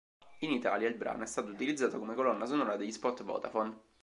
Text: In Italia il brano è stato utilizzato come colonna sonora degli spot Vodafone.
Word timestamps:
In 0.39 0.51
Italia 0.51 0.87
il 0.87 0.95
brano 0.95 1.21
è 1.21 1.27
stato 1.27 1.51
utilizzato 1.51 1.99
come 1.99 2.15
colonna 2.15 2.47
sonora 2.47 2.75
degli 2.75 2.91
spot 2.91 3.21
Vodafone. 3.23 3.79